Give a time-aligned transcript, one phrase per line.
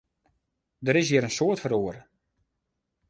[0.85, 2.01] Der is hjir in soad feroare.